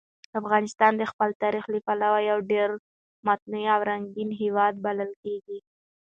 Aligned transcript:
افغانستان 0.39 0.91
د 0.97 1.03
خپل 1.11 1.29
تاریخ 1.43 1.65
له 1.73 1.79
پلوه 1.87 2.19
یو 2.29 2.37
ډېر 2.51 2.69
متنوع 3.27 3.69
او 3.75 3.81
رنګین 3.89 4.29
هېواد 4.41 4.73
بلل 4.85 5.11
کېږي. 5.23 5.59